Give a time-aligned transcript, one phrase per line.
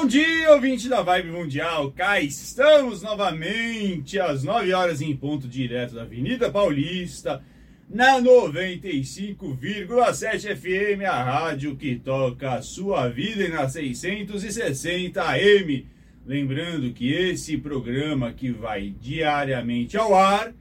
[0.00, 1.92] Bom dia, ouvinte da Vibe Mundial.
[1.92, 7.44] Cá estamos novamente às 9 horas em ponto direto da Avenida Paulista,
[7.86, 15.86] na 95,7 FM, a rádio que toca a sua vida e na 660 AM.
[16.24, 20.54] Lembrando que esse programa que vai diariamente ao ar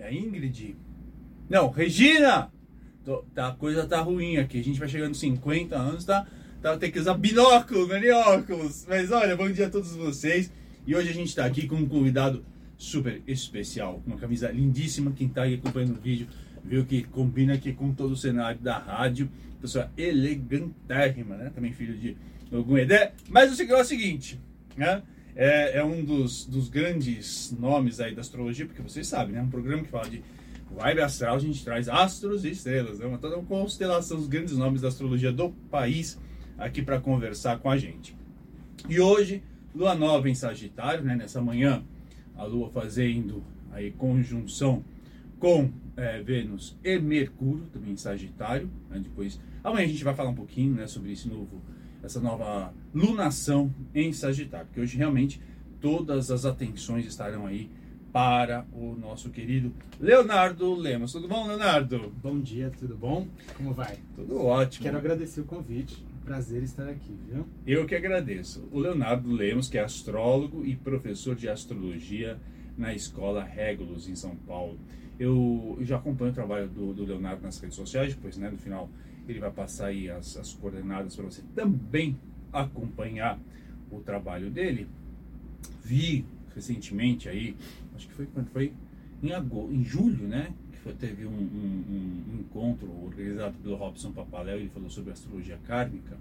[0.00, 0.76] É Ingrid?
[1.48, 2.50] Não, Regina.
[3.04, 4.58] Tô, tá, a coisa tá ruim aqui.
[4.58, 6.26] A gente vai chegando 50 anos, tá?
[6.60, 8.84] tá tem que usar binóculo, não é óculos.
[8.88, 10.50] Mas olha, bom dia a todos vocês.
[10.84, 12.44] E hoje a gente está aqui com um convidado
[12.76, 15.12] super especial, com uma camisa lindíssima.
[15.12, 16.26] Quem está aí acompanhando o vídeo
[16.64, 19.30] viu que combina aqui com todo o cenário da rádio.
[19.60, 21.52] Pessoa elegantérrima, né?
[21.54, 22.16] Também filho de
[22.56, 23.12] alguma ideia.
[23.28, 24.40] Mas o é o seguinte,
[24.76, 25.02] né?
[25.36, 29.42] É, é, um dos, dos grandes nomes aí da astrologia, porque vocês sabem, né?
[29.42, 30.22] Um programa que fala de
[30.70, 33.06] vibe astral, a gente traz astros e estrelas, né?
[33.06, 36.18] Uma, toda uma constelação dos grandes nomes da astrologia do país
[36.58, 38.16] aqui para conversar com a gente.
[38.88, 39.42] E hoje,
[39.74, 41.14] lua nova em Sagitário, né?
[41.14, 41.82] Nessa manhã,
[42.36, 44.84] a lua fazendo aí conjunção
[45.38, 48.70] com é, Vênus e Mercúrio, também em Sagitário.
[48.88, 49.00] Né?
[49.00, 51.60] Depois, amanhã a gente vai falar um pouquinho né, sobre esse novo
[52.02, 55.40] essa nova lunação em Sagitário, porque hoje realmente
[55.80, 57.70] todas as atenções estarão aí
[58.12, 61.12] para o nosso querido Leonardo Lemos.
[61.12, 62.12] Tudo bom, Leonardo?
[62.22, 63.26] Bom dia, tudo bom?
[63.56, 63.98] Como vai?
[64.16, 64.84] Tudo ótimo.
[64.84, 66.04] Quero agradecer o convite.
[66.24, 67.46] Prazer estar aqui, viu?
[67.66, 68.68] Eu que agradeço.
[68.70, 72.38] O Leonardo Lemos, que é astrólogo e professor de astrologia
[72.76, 74.78] na Escola Regulus, em São Paulo.
[75.20, 78.88] Eu já acompanho o trabalho do, do Leonardo nas redes sociais, depois, né, no final
[79.28, 82.16] ele vai passar aí as, as coordenadas para você também
[82.50, 83.38] acompanhar
[83.90, 84.88] o trabalho dele.
[85.84, 87.54] Vi recentemente aí,
[87.94, 88.72] acho que foi quando foi
[89.22, 90.52] em, agosto, em julho, né?
[90.72, 95.58] Que foi, teve um, um, um, encontro organizado pelo Robson Papaléu, ele falou sobre astrologia
[95.66, 96.16] kármica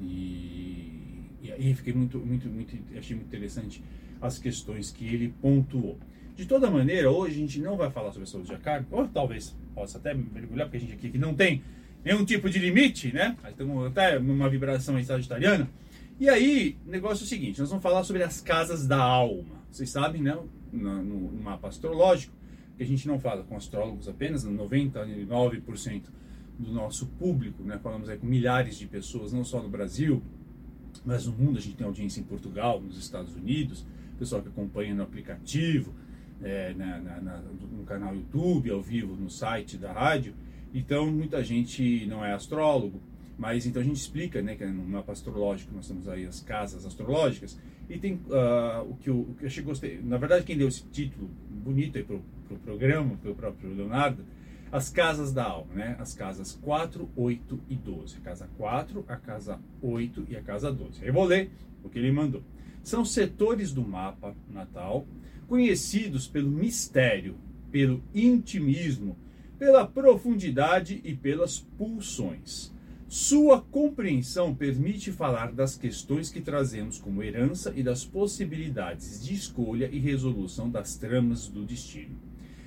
[0.00, 3.82] e, e aí fiquei muito, muito, muito, achei muito interessante
[4.20, 5.98] as questões que ele pontuou.
[6.36, 9.96] De toda maneira, hoje a gente não vai falar sobre astrologia kármica, ou talvez possa
[9.96, 11.62] até mergulhar, porque a gente aqui que não tem
[12.04, 13.34] nenhum tipo de limite, né?
[13.48, 15.66] Estamos até numa vibração sagitariana.
[16.20, 19.56] E aí, negócio é o seguinte: nós vamos falar sobre as casas da alma.
[19.70, 20.38] Vocês sabem, né?
[20.70, 22.34] No, no mapa astrológico,
[22.76, 26.02] que a gente não fala com astrólogos apenas, 99%
[26.58, 27.78] do nosso público, né?
[27.82, 30.22] Falamos aí com milhares de pessoas, não só no Brasil,
[31.02, 31.56] mas no mundo.
[31.56, 33.86] A gente tem audiência em Portugal, nos Estados Unidos,
[34.18, 35.94] pessoal que acompanha no aplicativo,
[36.42, 40.34] é, na, na, na, no canal YouTube, ao vivo, no site da rádio.
[40.74, 43.00] Então, muita gente não é astrólogo,
[43.38, 46.86] mas então a gente explica, né, que no mapa astrológico nós temos aí as casas
[46.86, 47.58] astrológicas
[47.88, 50.00] e tem uh, o, que eu, o que eu achei gostei.
[50.02, 54.24] Na verdade, quem deu esse título bonito aí pro, pro programa, pelo próprio Leonardo,
[54.72, 55.96] as casas da alma, né?
[55.98, 58.16] As casas 4, 8 e 12.
[58.16, 61.02] A casa 4, a casa 8 e a casa 12.
[61.02, 61.50] Aí eu vou ler
[61.84, 62.42] o que ele mandou.
[62.82, 65.06] São setores do mapa natal
[65.46, 67.36] conhecidos pelo mistério,
[67.70, 69.16] pelo intimismo,
[69.58, 72.74] pela profundidade e pelas pulsões.
[73.08, 79.88] Sua compreensão permite falar das questões que trazemos como herança e das possibilidades de escolha
[79.92, 82.18] e resolução das tramas do destino.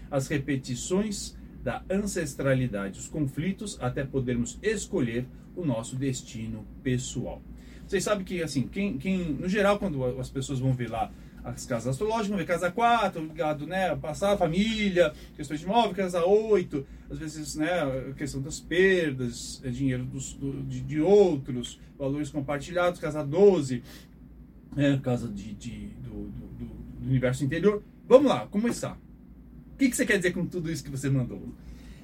[0.09, 7.41] As repetições da ancestralidade, os conflitos, até podermos escolher o nosso destino pessoal.
[7.85, 11.11] Vocês sabem que, assim, quem, quem no geral, quando as pessoas vão ver lá
[11.43, 17.17] as casas astrológicas, casa 4, ligado, né, passar família, questões de imóvel, casa 8, às
[17.17, 22.99] vezes, né, a questão das perdas, é dinheiro dos, do, de, de, outros, valores compartilhados,
[22.99, 23.83] casa 12,
[24.75, 27.81] né, casa de, de do, do, do, universo interior.
[28.07, 28.97] Vamos lá, começar.
[29.73, 31.41] O que, que você quer dizer com tudo isso que você mandou?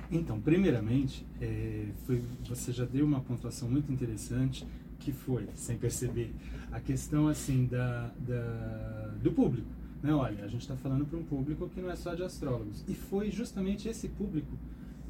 [0.09, 4.65] Então, primeiramente, é, foi, você já deu uma pontuação muito interessante
[4.99, 6.33] que foi, sem perceber,
[6.71, 9.67] a questão assim da, da do público.
[10.01, 10.13] Né?
[10.13, 12.83] Olha, a gente está falando para um público que não é só de astrólogos.
[12.87, 14.57] E foi justamente esse público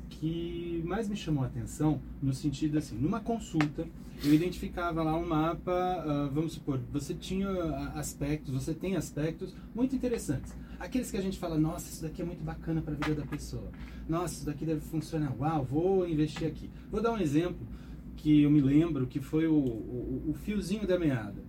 [0.10, 3.88] que mais me chamou a atenção no sentido assim, numa consulta
[4.24, 7.50] eu identificava lá um mapa, uh, vamos supor, você tinha
[7.96, 10.56] aspectos, você tem aspectos muito interessantes.
[10.80, 13.28] Aqueles que a gente fala, nossa, isso daqui é muito bacana para a vida da
[13.28, 13.70] pessoa.
[14.08, 15.36] Nossa, isso daqui deve funcionar.
[15.38, 16.70] Uau, vou investir aqui.
[16.92, 17.68] Vou dar um exemplo
[18.18, 21.44] que eu me lembro que foi o, o, o fiozinho da meada.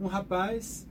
[0.00, 0.86] Um rapaz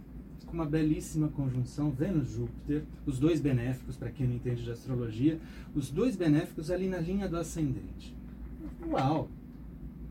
[0.46, 5.40] com uma belíssima conjunção Vênus-Júpiter, os dois benéficos, para quem não entende de astrologia,
[5.74, 8.16] os dois benéficos ali na linha do ascendente.
[8.88, 9.30] Uau!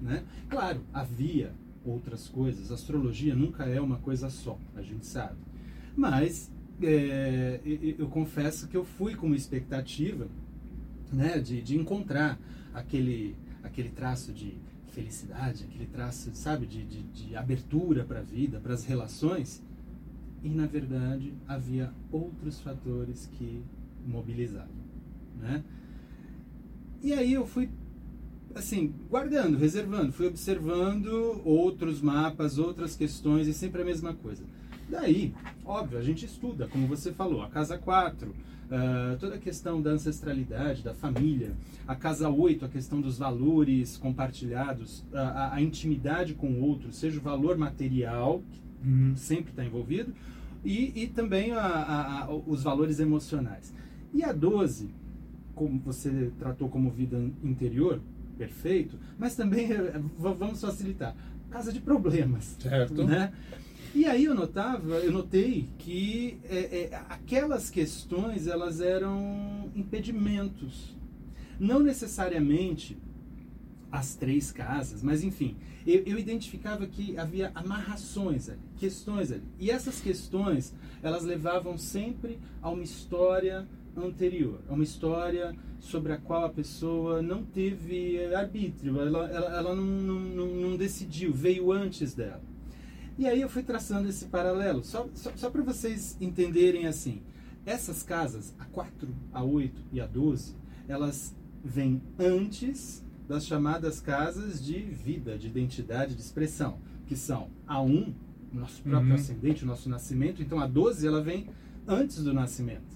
[0.01, 0.25] Né?
[0.49, 1.53] Claro, havia
[1.85, 5.37] outras coisas, astrologia nunca é uma coisa só, a gente sabe.
[5.97, 6.51] Mas
[6.83, 10.27] é, eu confesso que eu fui com uma expectativa
[11.13, 12.39] né, de, de encontrar
[12.73, 14.55] aquele, aquele traço de
[14.95, 19.63] felicidade, aquele traço, sabe, de, de, de abertura para a vida, para as relações.
[20.43, 23.63] E, na verdade, havia outros fatores que
[24.07, 24.69] mobilizavam,
[25.41, 25.65] né?
[27.03, 27.69] E aí eu fui,
[28.55, 34.45] assim, guardando, reservando, fui observando outros mapas, outras questões e sempre a mesma coisa.
[34.89, 38.35] Daí, óbvio, a gente estuda, como você falou, a casa 4,
[38.75, 41.53] Uh, toda a questão da ancestralidade, da família,
[41.87, 47.21] a casa 8, a questão dos valores compartilhados, a, a intimidade com o outro, seja
[47.21, 48.43] o valor material,
[48.83, 49.13] que uhum.
[49.15, 50.13] sempre está envolvido,
[50.65, 53.73] e, e também a, a, os valores emocionais.
[54.13, 54.91] E a 12,
[55.55, 58.01] como você tratou como vida interior,
[58.37, 59.69] perfeito, mas também
[60.19, 61.15] vamos facilitar,
[61.49, 62.57] casa de problemas.
[62.59, 63.05] Certo.
[63.05, 63.33] Né?
[63.95, 70.97] E aí eu notava, eu notei que é, é, aquelas questões elas eram impedimentos,
[71.61, 72.99] não necessariamente
[73.93, 75.57] as três casas, mas enfim,
[75.87, 82.41] eu, eu, identificava que havia amarrações ali, questões ali, e essas questões elas levavam sempre
[82.61, 83.65] a uma história
[83.97, 89.75] anterior, a uma história sobre a qual a pessoa não teve arbítrio, ela, ela, ela
[89.77, 92.54] não, não, não decidiu, veio antes dela.
[93.17, 97.23] E aí eu fui traçando esse paralelo, só, só, só para vocês entenderem assim.
[97.65, 100.55] Essas casas, a 4, a 8 e a 12,
[100.89, 101.35] elas
[101.65, 108.15] vêm antes das chamadas casas de vida, de identidade, de expressão, que são a 1,
[108.53, 109.15] nosso próprio uhum.
[109.15, 111.49] ascendente, o nosso nascimento, então a 12 ela vem
[111.87, 112.95] antes do nascimento.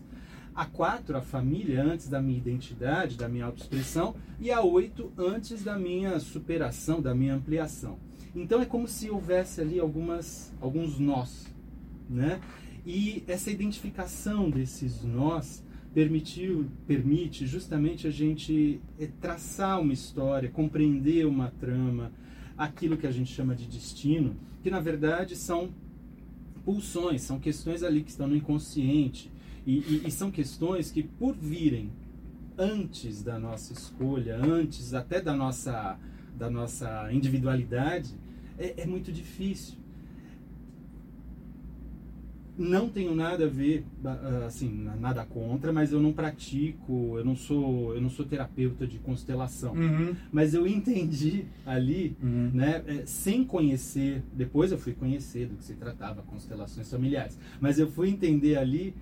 [0.54, 5.62] A 4, a família, antes da minha identidade, da minha autoexpressão, e a 8, antes
[5.62, 7.98] da minha superação, da minha ampliação.
[8.34, 11.46] Então é como se houvesse ali algumas, alguns nós,
[12.08, 12.40] né?
[12.86, 21.26] E essa identificação desses nós permitiu, permite justamente a gente eh, traçar uma história, compreender
[21.26, 22.12] uma trama,
[22.56, 25.70] aquilo que a gente chama de destino, que na verdade são
[26.64, 29.30] pulsões, são questões ali que estão no inconsciente
[29.66, 31.90] e, e, e são questões que por virem
[32.56, 35.98] antes da nossa escolha, antes até da nossa
[36.38, 38.14] da nossa individualidade,
[38.58, 39.76] é, é muito difícil.
[42.56, 43.84] Não tenho nada a ver,
[44.44, 44.68] assim,
[44.98, 49.74] nada contra, mas eu não pratico, eu não sou, eu não sou terapeuta de constelação.
[49.74, 50.16] Uhum.
[50.32, 52.50] Mas eu entendi ali, uhum.
[52.52, 57.78] né, é, sem conhecer, depois eu fui conhecer do que se tratava constelações familiares, mas
[57.78, 58.92] eu fui entender ali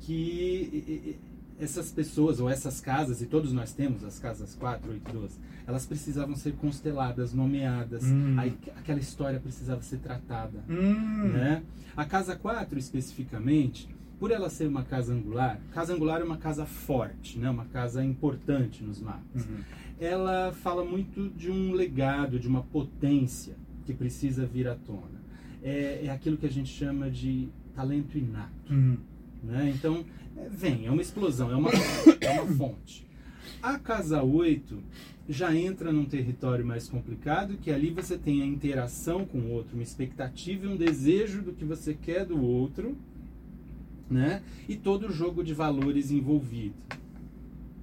[0.00, 1.16] que
[1.58, 5.86] essas pessoas ou essas casas, e todos nós temos as casas 4, 8, 12, elas
[5.86, 8.38] precisavam ser consteladas, nomeadas, hum.
[8.38, 10.62] aí aquela história precisava ser tratada.
[10.68, 11.28] Hum.
[11.32, 11.62] Né?
[11.96, 13.88] A casa 4, especificamente,
[14.18, 17.50] por ela ser uma casa angular, casa angular é uma casa forte, né?
[17.50, 19.46] uma casa importante nos mapas.
[19.46, 19.60] Uhum.
[19.98, 25.24] Ela fala muito de um legado, de uma potência que precisa vir à tona.
[25.62, 28.72] É, é aquilo que a gente chama de talento inato.
[28.72, 28.98] Uhum.
[29.46, 29.72] Né?
[29.74, 30.04] Então,
[30.36, 31.70] é, vem, é uma explosão, é uma,
[32.20, 33.06] é uma fonte.
[33.62, 34.82] A casa 8
[35.28, 39.74] já entra num território mais complicado, que ali você tem a interação com o outro,
[39.74, 42.96] uma expectativa e um desejo do que você quer do outro,
[44.10, 44.42] né?
[44.68, 46.76] E todo o jogo de valores envolvido,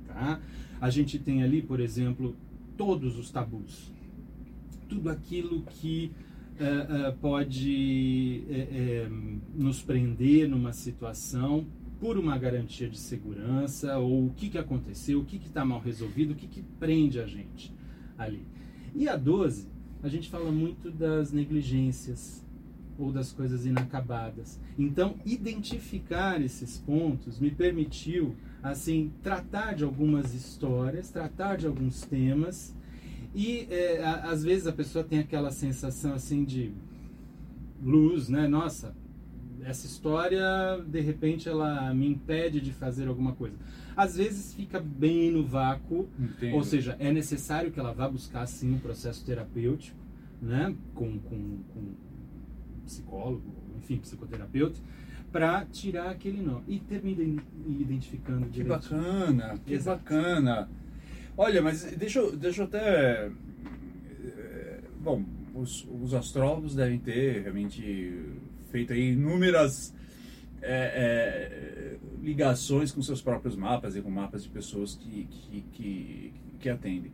[0.07, 0.39] tá?
[0.79, 2.35] A gente tem ali, por exemplo,
[2.77, 3.91] todos os tabus,
[4.87, 6.11] tudo aquilo que
[6.59, 11.65] uh, pode uh, nos prender numa situação
[11.99, 16.31] por uma garantia de segurança, ou o que, que aconteceu, o que está mal resolvido,
[16.31, 17.73] o que, que prende a gente
[18.17, 18.45] ali.
[18.93, 19.69] E a 12,
[20.03, 22.43] a gente fala muito das negligências
[22.97, 24.59] ou das coisas inacabadas.
[24.77, 32.75] Então, identificar esses pontos me permitiu, assim, tratar de algumas histórias, tratar de alguns temas
[33.35, 36.71] e é, às vezes a pessoa tem aquela sensação assim de
[37.81, 38.47] luz, né?
[38.47, 38.95] Nossa,
[39.63, 40.43] essa história,
[40.87, 43.55] de repente, ela me impede de fazer alguma coisa.
[43.95, 46.55] Às vezes fica bem no vácuo, Entendo.
[46.55, 49.97] ou seja, é necessário que ela vá buscar, sim, um processo terapêutico,
[50.41, 50.75] né?
[50.93, 51.93] Com, com, com
[52.85, 53.43] psicólogo,
[53.77, 54.79] enfim, psicoterapeuta,
[55.31, 56.59] para tirar aquele nó.
[56.67, 60.03] E termina identificando Que bacana, que Exato.
[60.03, 60.69] bacana.
[61.37, 63.29] Olha, mas deixa eu, deixa eu até.
[64.25, 65.23] eh, Bom,
[65.53, 68.23] os, os astrólogos devem ter realmente
[68.71, 69.93] feito aí inúmeras
[70.61, 76.33] eh, eh, ligações com seus próprios mapas e com mapas de pessoas que, que, que,
[76.59, 77.11] que atendem.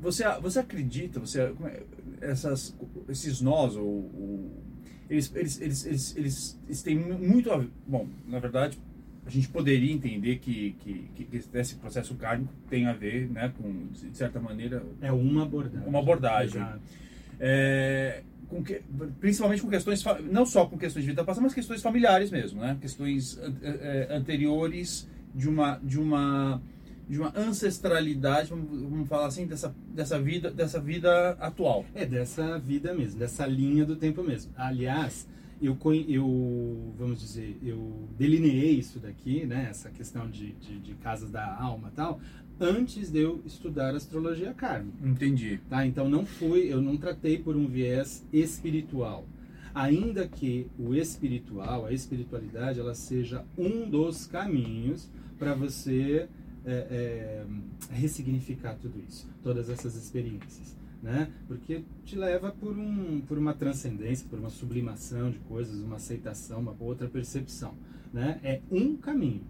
[0.00, 1.82] Você, você acredita, você, é-
[2.20, 2.76] essas,
[3.08, 4.62] esses nós, ou, ou-
[5.10, 7.68] eles, eles, eles, eles, eles, eles têm muito a ver.
[7.86, 8.78] Bom, na verdade,
[9.24, 13.86] a gente poderia entender que, que, que esse processo kármico tem a ver, né, com,
[13.92, 15.88] de certa maneira, É uma abordagem.
[15.88, 16.62] Uma abordagem.
[17.38, 18.82] É, com que,
[19.18, 22.76] principalmente com questões, não só com questões de vida passada, mas questões familiares mesmo, né?
[22.80, 26.60] Questões eh, anteriores de uma, de uma,
[27.08, 31.86] de uma ancestralidade, vamos falar assim, dessa, dessa vida, dessa vida atual.
[31.94, 34.52] É dessa vida mesmo, dessa linha do tempo mesmo.
[34.54, 35.26] Aliás,
[35.62, 35.78] eu,
[36.08, 41.56] eu vamos dizer, eu delineei isso daqui, né, essa questão de, de, de casas da
[41.56, 42.20] alma e tal,
[42.60, 45.06] antes de eu estudar astrologia kármica.
[45.06, 45.60] Entendi.
[45.68, 45.86] Tá?
[45.86, 49.26] Então não fui, eu não tratei por um viés espiritual.
[49.74, 56.28] Ainda que o espiritual, a espiritualidade, ela seja um dos caminhos para você
[56.64, 57.44] é, é,
[57.90, 61.28] ressignificar tudo isso, todas essas experiências, né?
[61.48, 66.60] Porque te leva por, um, por uma transcendência, por uma sublimação de coisas, uma aceitação,
[66.60, 67.74] uma outra percepção,
[68.12, 68.38] né?
[68.44, 69.42] É um caminho.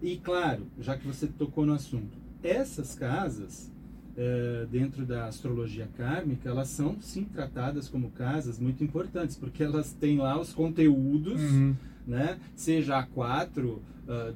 [0.00, 3.70] E claro, já que você tocou no assunto, essas casas
[4.16, 9.92] eh, dentro da astrologia kármica, elas são sim tratadas como casas muito importantes, porque elas
[9.92, 11.74] têm lá os conteúdos, Uhum.
[12.06, 12.38] né?
[12.56, 13.82] Seja a 4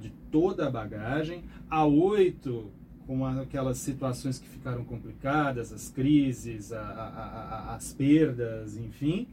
[0.03, 2.71] de toda a bagagem, a 8
[3.07, 9.27] com aquelas situações que ficaram complicadas, as crises, a- a- a- as perdas, enfim,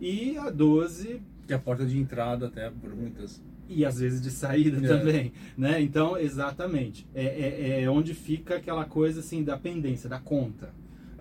[0.00, 3.42] e a 12 Que é a porta de entrada até por muitas.
[3.68, 4.88] e às vezes de saída É.
[4.98, 5.80] também, né?
[5.80, 10.70] Então, exatamente, é, é, é onde fica aquela coisa assim da pendência, da conta,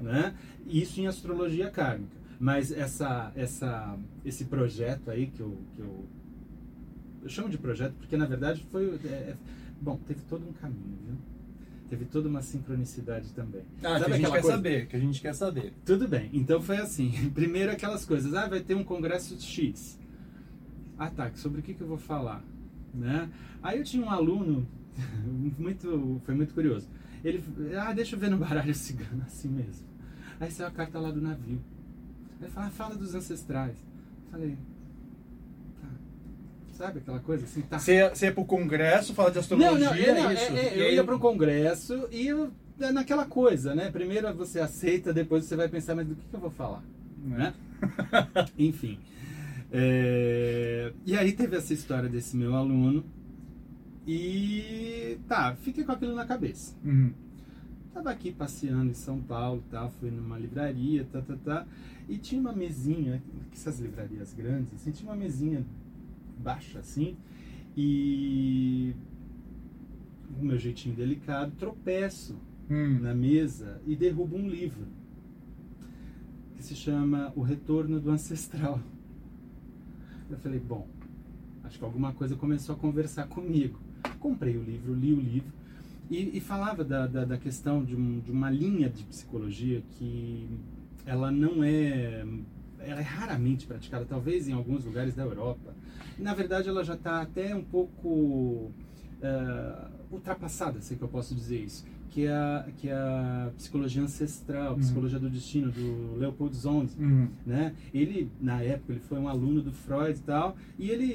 [0.02, 0.34] né?
[0.68, 2.18] Isso em astrologia kármica.
[2.40, 6.06] Mas essa, essa, esse projeto aí que eu, que eu,
[7.24, 9.36] eu chamo de projeto porque na verdade foi, é, é-
[9.82, 11.16] bom, teve todo um caminho, viu?
[11.90, 13.64] Teve toda uma sincronicidade também.
[13.84, 14.56] Ah, que Sabe a gente quer coisa?
[14.56, 15.74] saber, que a gente quer saber.
[15.84, 16.30] Tudo bem.
[16.32, 17.12] Então foi assim.
[17.34, 18.34] Primeiro aquelas coisas.
[18.36, 20.00] Ah, vai ter um congresso X.
[20.98, 21.32] Ah, tá.
[21.36, 22.44] Sobre o que, que eu vou falar?
[22.94, 23.30] Né?
[23.64, 24.68] Aí eu tinha um aluno,
[25.58, 26.88] muito, foi muito curioso.
[27.24, 27.44] Ele,
[27.78, 29.88] ah, deixa eu ver no baralho cigano, assim mesmo.
[30.40, 31.60] Aí saiu a carta lá do navio.
[32.40, 33.76] Aí ele fala, ah, fala dos ancestrais.
[34.26, 34.58] Eu falei.
[36.80, 37.60] Sabe aquela coisa assim?
[37.64, 37.78] Tá.
[37.78, 40.44] Você ia, você ia pro congresso, falar de astrologia, Não, não, é, não, é isso?
[40.54, 43.92] é- é, eu aí- ia para um congresso e eu, é naquela coisa, né?
[43.92, 46.82] Primeiro você aceita, depois você vai pensar, mas do que, que eu vou falar?
[47.22, 47.54] Né?
[48.58, 48.98] Enfim.
[49.74, 53.04] É, E aí teve essa história desse meu aluno
[54.08, 56.76] e tá, fiquei com aquilo na cabeça.
[56.84, 57.12] Uhum.
[57.94, 61.68] Tava aqui passeando em São Paulo, tá, fui numa livraria, tá, tá, tá,
[62.08, 63.22] e tinha uma mesinha,
[63.52, 65.66] essas livrarias grandes, assim, tinha uma mesinha
[66.40, 67.16] baixa assim,
[67.76, 68.94] e
[70.40, 72.36] o meu jeitinho delicado, tropeço
[72.72, 73.00] Hum.
[73.02, 74.86] na mesa e derrubo um livro
[76.56, 78.80] que se chama O Retorno do Ancestral.
[80.30, 80.88] Eu falei, bom,
[81.64, 83.80] acho que alguma coisa começou a conversar comigo.
[84.20, 85.52] Comprei o livro, li o livro
[86.12, 90.48] e, e falava da, da, da questão de, um- de uma linha de psicologia que
[91.08, 92.24] ela não é
[92.82, 95.74] ela é raramente praticada, talvez em alguns lugares da Europa.
[96.18, 98.72] Na verdade, ela já está até um pouco
[99.22, 103.52] eh, ultrapassada, se é que eu posso dizer isso, que é a, que é a
[103.56, 104.80] psicologia ancestral, a Uhum.
[104.80, 107.28] psicologia do destino, do Leopold Zonzi Uhum.
[107.46, 107.76] né?
[107.94, 111.12] Ele na época ele foi um aluno do Freud e tal, e ele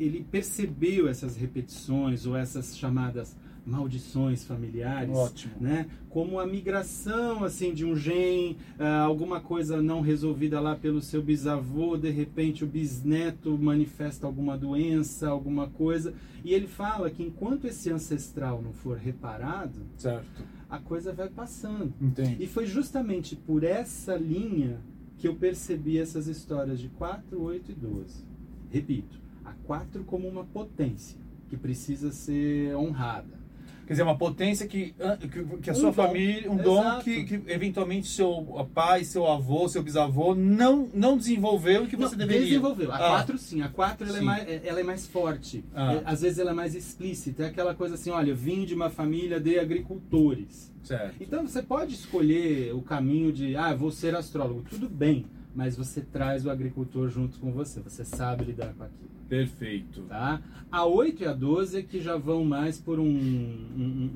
[0.00, 3.34] ele percebeu essas repetições ou essas chamadas
[3.66, 5.54] maldições familiares, Ótimo.
[5.60, 5.86] né?
[6.10, 11.22] Como a migração assim de um gene, ah, alguma coisa não resolvida lá pelo seu
[11.22, 16.12] bisavô, de repente o bisneto manifesta alguma doença, alguma coisa,
[16.44, 20.44] e ele fala que enquanto esse ancestral não for reparado, Certo.
[20.68, 21.92] a coisa vai passando.
[22.00, 22.36] Entendi.
[22.42, 24.78] E foi justamente por essa linha
[25.16, 28.24] que eu percebi essas histórias de 4, 8 e 12.
[28.70, 31.18] Repito, a 4 como uma potência
[31.48, 33.43] que precisa ser honrada.
[33.86, 34.94] Quer dizer, uma potência que,
[35.30, 35.92] que, que a sua Um dom.
[35.92, 37.04] família, um dom Exato.
[37.04, 42.16] que, que eventualmente seu pai, seu avô, seu bisavô não, não desenvolveu e que você
[42.16, 42.46] Não, deveria.
[42.46, 42.90] Desenvolveu.
[42.90, 45.64] A Ah, 4 sim, a 4 ela é, mais, é- ela é mais forte.
[45.74, 45.94] Ah.
[45.94, 47.44] É, às vezes ela é mais explícita.
[47.44, 50.72] É aquela coisa assim, olha, eu vim de uma família de agricultores.
[50.84, 51.16] Certo.
[51.20, 54.64] Então você pode escolher o caminho de, ah, vou ser astrólogo.
[54.68, 57.80] Tudo bem, mas você traz o agricultor junto com você.
[57.80, 59.10] Você sabe lidar com aquilo.
[59.28, 60.02] Perfeito.
[60.02, 60.42] Tá?
[60.70, 64.10] A 8 e a 12 é que já vão mais por um, um,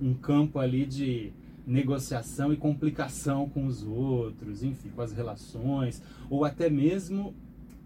[0.00, 1.32] um, um campo ali de
[1.66, 7.34] negociação e complicação com os outros, enfim, com as relações, ou até mesmo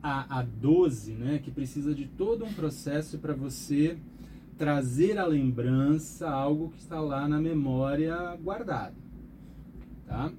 [0.03, 3.97] a, a 12, né, que precisa de todo um processo para você
[4.61, 8.95] trazer à lembrança algo que está lá na memória guardado,
[10.07, 10.31] tá?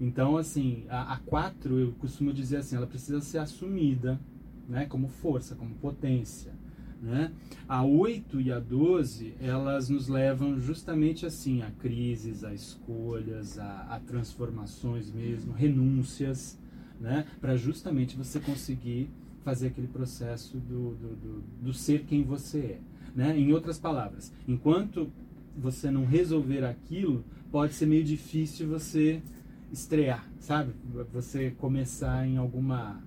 [0.00, 4.18] Então, assim, a, a 4, eu costumo dizer assim, ela precisa ser assumida,
[4.66, 6.54] né, como força, como potência,
[7.02, 7.30] né?
[7.68, 13.82] A 8 e a 12, elas nos levam justamente assim a crises, a escolhas, a,
[13.90, 16.58] a transformações mesmo, renúncias,
[16.98, 17.26] né?
[17.38, 19.10] Para justamente você conseguir
[19.44, 22.80] fazer aquele processo do, do, do, do ser quem você é,
[23.18, 23.36] né?
[23.36, 25.10] Em outras palavras, enquanto
[25.56, 29.20] você não resolver aquilo, pode ser meio difícil você
[29.72, 30.72] estrear, sabe?
[31.12, 33.02] Você começar em alguma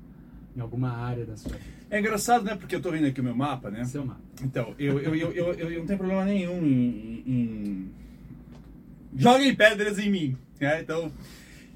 [0.53, 1.63] em alguma área da sua vida.
[1.89, 2.55] É engraçado, né?
[2.57, 3.85] Porque eu tô vendo aqui o meu mapa, né?
[3.85, 4.19] Seu mapa.
[4.43, 7.23] Então, eu, eu, eu, eu, eu não tenho problema nenhum em.
[7.25, 7.91] em...
[9.15, 10.37] Joguem pedras em mim.
[10.59, 10.81] Né?
[10.81, 11.09] Então.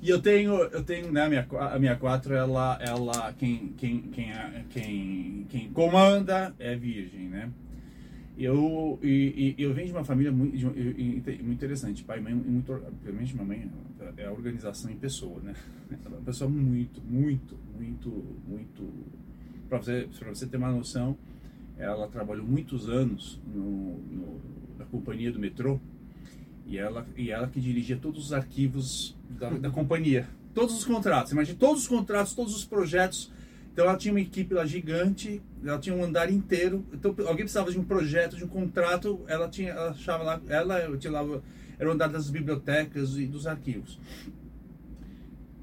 [0.02, 4.02] E eu tenho, eu tenho, né, a minha, a minha 4, ela, ela quem, quem,
[4.02, 7.50] quem, a- quem, quem comanda é virgem, né?
[8.38, 12.04] Eu, e, e- eu venho de uma família muito, de muito interessante.
[12.04, 13.72] Pai e mãe, muito, obviamente, minha mãe
[14.18, 15.54] é a organização em pessoa, né?
[16.04, 18.10] É uma pessoa muito, muito, muito,
[18.48, 18.94] muito.
[19.70, 21.18] Para você, pra você ter uma noção,
[21.78, 24.42] ela trabalhou muitos anos no, no-
[24.80, 25.80] na companhia do metrô
[26.68, 30.28] e ela, e ela que dirigia todos os arquivos da, da companhia.
[30.54, 33.32] Todos os contratos, imagina, todos os contratos, todos os projetos.
[33.76, 36.86] Então ela tinha uma equipe lá gigante, ela tinha um andar inteiro.
[36.94, 40.78] Então alguém precisava de um projeto, de um contrato, ela tinha, ela achava lá, ela
[40.78, 41.42] lá,
[41.78, 44.00] era o andar das bibliotecas e dos arquivos.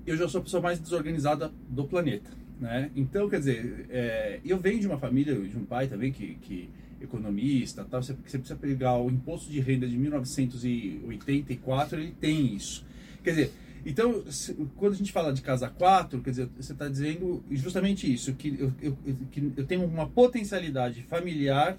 [0.07, 2.91] Eu já sou a pessoa mais desorganizada do planeta, né?
[2.95, 6.69] Então, quer dizer, é, eu venho de uma família, de um pai também que, que
[7.01, 12.85] economista, tal, você, você precisa pegar o imposto de renda de 1984, ele tem isso.
[13.25, 13.53] Quer dizer,
[13.85, 18.13] então, se- quando a gente fala de casa 4, quer dizer, você está dizendo justamente
[18.13, 18.97] isso, que eu, eu,
[19.31, 21.77] que eu tenho uma potencialidade familiar,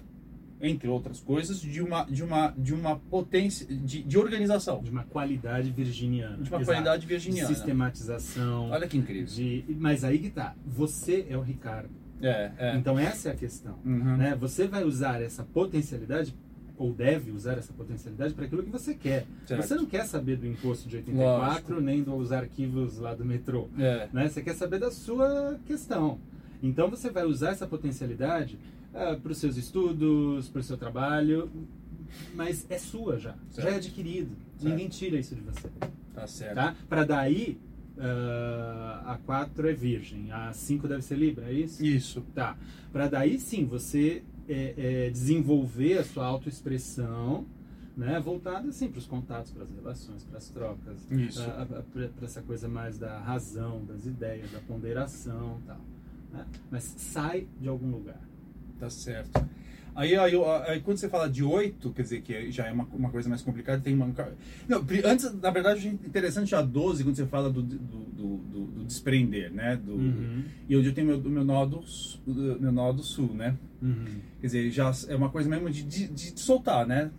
[0.60, 5.04] entre outras coisas, de uma, de uma, de uma potência, de, de organização, De uma
[5.04, 6.36] qualidade virginiana.
[6.36, 6.64] de uma Exato.
[6.64, 7.48] qualidade virginiana.
[7.48, 8.70] De sistematização.
[8.70, 9.26] Olha que incrível.
[9.26, 9.64] de...
[9.78, 10.54] Mas aí que tá.
[10.66, 11.90] Você é o Ricardo.
[12.22, 12.76] É, é.
[12.76, 13.78] Então essa é a questão.
[13.84, 14.16] Uhum.
[14.16, 14.34] Né?
[14.36, 16.34] Você vai usar essa potencialidade,
[16.76, 19.26] ou deve usar essa potencialidade para aquilo que você quer.
[19.46, 19.62] Certo.
[19.62, 23.68] Você não quer saber do imposto de 84, nem dos arquivos lá do metrô.
[23.78, 24.08] É.
[24.12, 24.28] né?
[24.28, 26.18] Você quer saber da sua questão.
[26.62, 28.58] Então você vai usar essa potencialidade
[29.22, 31.50] para os seus estudos, para o seu trabalho,
[32.34, 33.68] mas é sua já, já Certo.
[33.68, 34.30] é adquirido.
[34.56, 34.70] Certo.
[34.70, 35.68] Ninguém tira isso de você,
[36.14, 36.54] Tá certo.
[36.54, 36.76] tá?
[36.88, 37.58] Para daí
[37.98, 41.84] ah, a 4 é virgem, a 5 deve ser libra, é isso?
[41.84, 42.20] Isso.
[42.34, 42.56] Tá.
[42.92, 47.46] Para daí sim você é, é, desenvolver a sua autoexpressão,
[47.96, 51.06] né, voltada assim para os contatos, para as relações, para as trocas,
[51.92, 55.80] para essa coisa mais da razão, das ideias, da ponderação, tal.
[56.32, 56.44] Né?
[56.70, 58.20] Mas sai de algum lugar.
[58.78, 59.48] Tá certo.
[59.94, 60.32] Aí, aí,
[60.66, 63.42] aí quando você fala de oito, quer dizer que já é uma, uma coisa mais
[63.42, 64.12] complicada, tem uma.
[64.68, 68.64] Não, antes, na verdade, achei interessante a 12, quando você fala do, do, do, do-
[68.74, 69.76] do desprender, né?
[69.76, 70.42] Do, Uhum.
[70.68, 71.82] E onde eu tenho meu, meu, nó do,
[72.26, 73.56] meu nó do sul, né?
[73.80, 74.04] Uhum.
[74.40, 77.10] Quer dizer, já é uma coisa mesmo de, de, de soltar, né?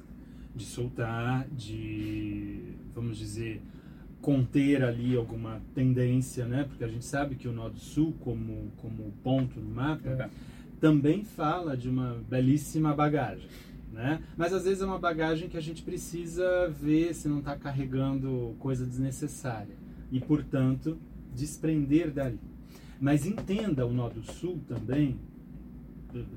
[0.53, 2.59] De soltar, de,
[2.93, 3.61] vamos dizer,
[4.21, 6.65] conter ali alguma tendência, né?
[6.67, 10.29] Porque a gente sabe que o nó do sul, como, como ponto no mapa, É.
[10.79, 13.47] também fala de uma belíssima bagagem,
[13.91, 14.21] né?
[14.37, 18.55] Mas às vezes é uma bagagem que a gente precisa ver se não está carregando
[18.59, 19.75] coisa desnecessária
[20.11, 20.97] e, portanto,
[21.33, 22.39] desprender dali.
[22.99, 25.19] Mas entenda o nó do sul também,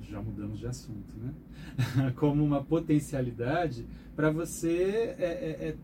[0.08, 1.32] já mudamos de assunto, né?
[2.16, 5.76] Como uma potencialidade para você é, é, é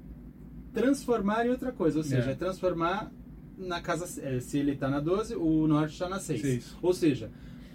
[0.72, 2.32] transformar em outra coisa, ou seja, É.
[2.32, 3.12] é transformar
[3.56, 6.40] na casa, é, se ele está na 12, o norte está na 6.
[6.40, 6.76] Seis.
[6.82, 7.30] Ou seja,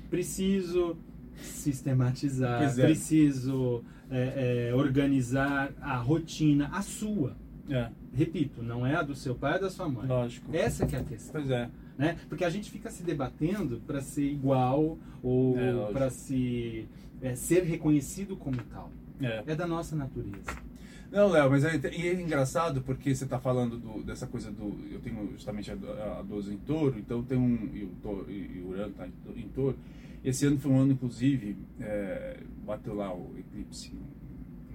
[0.09, 0.97] preciso
[1.35, 2.83] sistematizar, é.
[2.83, 7.35] preciso é, é, organizar a rotina, a sua.
[7.69, 10.07] É, Repito, não é a do seu pai, é da sua mãe.
[10.07, 10.49] lógico.
[10.55, 11.33] Essa que é a questão.
[11.33, 11.69] Pois é.
[11.97, 12.17] Né?
[12.27, 16.87] Porque a gente fica se debatendo para ser igual ou É, para se
[17.35, 18.91] ser reconhecido como tal.
[19.21, 20.68] É, é da nossa natureza.
[21.11, 24.77] Não, Léo, mas é, é, engraçado porque você está falando do, dessa coisa do.
[24.91, 27.69] Eu tenho justamente a, a 12 em touro, então tem um.
[27.73, 29.77] E o, touro, e o Urano está em, touro.
[30.23, 33.91] Esse ano foi um ano, inclusive, é, bateu lá o eclipse,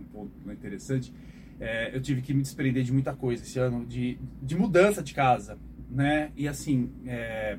[0.00, 1.12] um, ponto interessante.
[1.60, 5.14] É, eu tive que me desprender de muita coisa esse ano, de, de mudança de
[5.14, 5.56] casa,
[5.88, 6.32] né?
[6.36, 7.58] E assim, é,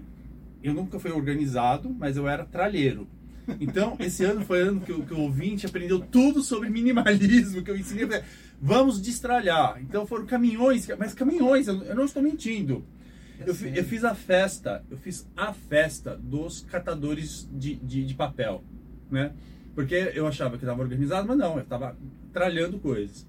[0.61, 3.07] eu nunca fui organizado, mas eu era tralheiro.
[3.59, 7.77] Então, esse ano foi ano que que o ouvinte aprendeu tudo sobre minimalismo, que eu
[7.77, 8.07] ensinei.
[8.61, 9.81] Vamos destralhar.
[9.81, 12.85] Então foram caminhões, mas caminhões, eu, não estou mentindo.
[13.39, 18.63] Eu, eu, fiz a festa, eu fiz a festa dos catadores de, de, de papel,
[19.11, 19.33] né?
[19.73, 21.97] Porque eu achava que estava organizado, mas não, eu estava
[22.31, 23.27] tralhando coisas.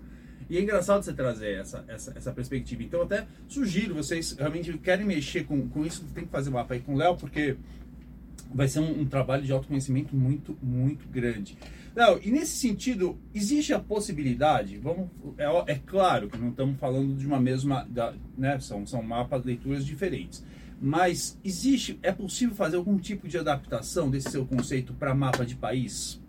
[0.49, 2.83] E é engraçado você trazer essa, essa, essa perspectiva.
[2.85, 6.75] Então, até sugiro, vocês realmente querem mexer com, com isso, tem que fazer um mapa
[6.75, 7.57] aí com o Léo, porque
[8.55, 11.57] vai ser um, um, trabalho de autoconhecimento muito, muito grande.
[12.23, 17.27] E nesse sentido, existe a possibilidade, vamos, é, é claro que não estamos falando de
[17.27, 20.45] uma mesma, da, né, são, são mapas, leituras diferentes,
[20.81, 25.57] mas existe, é possível fazer algum tipo de adaptação desse seu conceito para mapa de
[25.57, 26.21] país?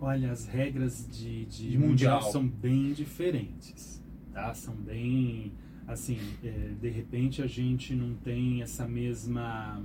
[0.00, 2.16] Olha, as regras de, de, de mundial.
[2.16, 2.32] mundial.
[2.32, 4.54] são bem diferentes, tá?
[4.54, 5.52] São bem,
[5.86, 9.82] assim, é, de repente a gente não tem essa mesma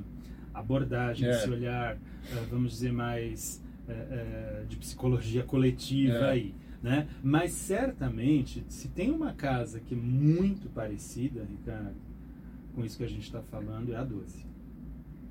[0.53, 1.31] abordagem, é.
[1.31, 6.31] esse olhar, é, vamos dizer, mais é, é, de psicologia coletiva é.
[6.31, 7.07] aí, né?
[7.23, 11.95] Mas certamente, se tem uma casa que é muito parecida, Ricardo,
[12.73, 14.45] com isso que a gente está falando, é a 12,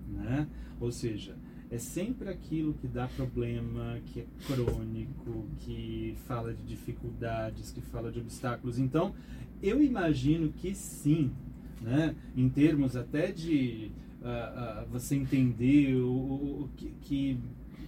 [0.08, 0.46] né?
[0.80, 1.36] Ou seja,
[1.72, 8.12] é sempre aquilo que dá problema, que é crônico, que fala de dificuldades, que fala
[8.12, 8.78] de obstáculos.
[8.78, 9.14] Então,
[9.62, 11.32] eu imagino que sim,
[11.80, 12.14] né?
[12.36, 13.90] em termos até de
[14.22, 17.40] uh, uh, você entender o, o, que, que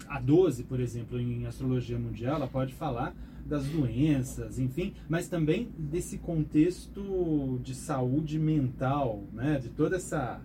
[0.09, 3.15] a 12, por exemplo, em astrologia mundial, ela pode falar
[3.47, 9.59] das doenças, enfim, mas também desse contexto de saúde mental, né?
[9.59, 10.41] de toda essa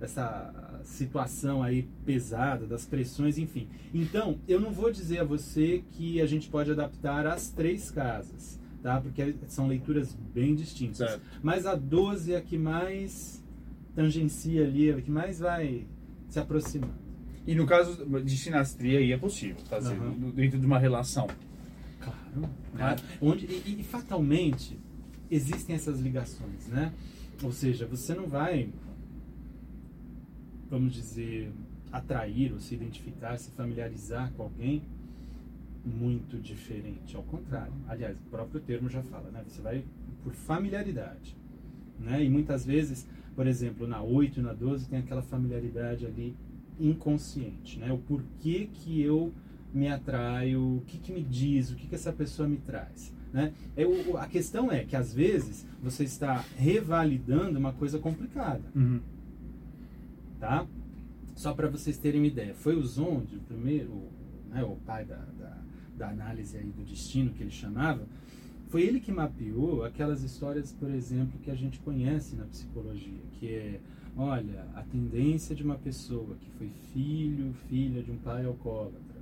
[0.00, 3.68] essa situação aí pesada, das pressões, enfim.
[3.92, 8.60] Então, eu não vou dizer a você que a gente pode adaptar as três casas,
[8.82, 9.00] tá?
[9.00, 10.98] Porque são leituras bem distintas.
[10.98, 11.22] Certo.
[11.42, 13.42] Mas a 12 é a que mais
[13.96, 15.84] tangencia ali, é a que mais vai
[16.28, 16.94] se aproximando.
[17.44, 20.30] E no caso de sinastria aí é possível fazer uhum.
[20.30, 21.26] dentro de uma relação.
[22.00, 22.40] Claro.
[22.74, 22.96] Né?
[23.20, 24.78] Onde, e, e fatalmente
[25.28, 26.92] existem essas ligações, né?
[27.42, 28.68] Ou seja, você não vai
[30.70, 31.52] vamos dizer,
[31.92, 34.82] atrair ou se identificar, se familiarizar com alguém
[35.84, 37.16] muito diferente.
[37.16, 37.72] Ao contrário.
[37.88, 39.42] Aliás, o próprio termo já fala, né?
[39.46, 39.84] Você vai
[40.22, 41.36] por familiaridade.
[41.98, 42.24] Né?
[42.24, 46.34] E muitas vezes, por exemplo, na 8 e na 12 tem aquela familiaridade ali
[46.80, 47.92] inconsciente, né?
[47.92, 49.32] O porquê que eu
[49.72, 53.14] me atraio, o que, que me diz, o que, que essa pessoa me traz.
[53.32, 53.52] Né?
[53.76, 58.62] Eu, a questão é que às vezes você está revalidando uma coisa complicada.
[58.74, 59.00] Uhum
[60.38, 60.66] tá?
[61.34, 64.08] Só para vocês terem uma ideia, foi o Zonde, o primeiro,
[64.48, 65.58] né, o pai da, da,
[65.96, 68.06] da análise aí do destino que ele chamava,
[68.76, 73.48] foi ele que mapeou aquelas histórias, por exemplo, que a gente conhece na psicologia, que
[73.48, 73.80] é,
[74.14, 79.16] olha, a tendência de uma pessoa que foi filho, filha de um pai alcoólatra,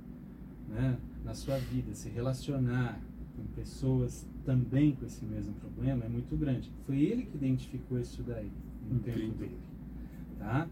[0.67, 2.99] né, na sua vida, se relacionar
[3.33, 6.69] com pessoas também com esse mesmo problema é muito grande.
[6.85, 8.51] Foi ele que identificou isso daí
[8.89, 9.21] no Entendi.
[9.21, 9.57] tempo dele,
[10.37, 10.67] tá?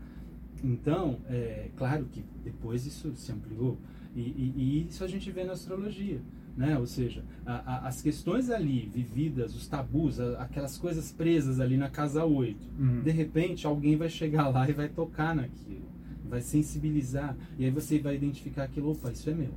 [0.61, 3.77] Então, é claro que depois isso se ampliou.
[4.13, 6.19] E, e, e isso a gente vê na astrologia.
[6.55, 6.77] Né?
[6.77, 11.77] Ou seja, a, a, as questões ali vividas, os tabus, a, aquelas coisas presas ali
[11.77, 13.01] na casa 8, uhum.
[13.01, 15.89] de repente alguém vai chegar lá e vai tocar naquilo,
[16.29, 19.53] vai sensibilizar, e aí você vai identificar aquilo, opa, isso é meu.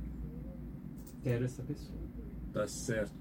[1.23, 1.99] Quero essa pessoa.
[2.51, 3.11] Tá certo.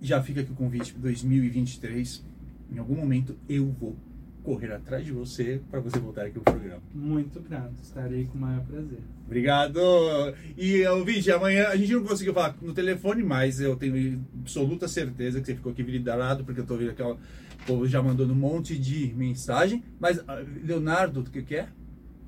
[0.00, 2.24] já fica aqui o convite para 2023.
[2.72, 3.96] Em algum momento eu vou
[4.42, 6.82] correr atrás de você para você voltar aqui ao programa.
[6.94, 8.98] Muito grato, estarei com o maior prazer.
[9.26, 9.78] Obrigado!
[10.56, 15.40] E ouvinte, amanhã a gente não conseguiu falar no telefone, mas eu tenho absoluta certeza
[15.40, 17.18] que você ficou aqui vidrado, porque eu tô vendo que o
[17.66, 19.84] povo já mandou um monte de mensagem.
[20.00, 21.68] Mas, ah, Leonardo, o que, que é?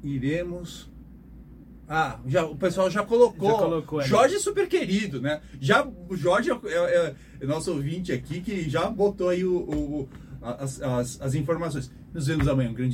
[0.02, 0.90] Iremos.
[1.88, 3.50] Ah, já, o pessoal já colocou.
[3.50, 4.08] Já colocou ali.
[4.08, 5.40] Jorge é super querido, né?
[5.60, 10.08] Já, o Jorge é, é- é nosso ouvinte aqui que já botou aí o- o-
[10.40, 11.90] as, as, as informações.
[12.12, 12.70] Nos vemos amanhã.
[12.70, 12.90] Um grande